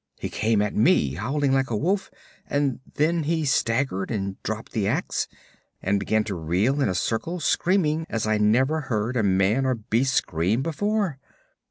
[0.17, 2.09] He came at me, howling like a wolf
[2.49, 5.27] and then he staggered and dropped the ax,
[5.79, 9.75] and began to reel in a circle screaming as I never heard a man or
[9.75, 11.19] beast scream before.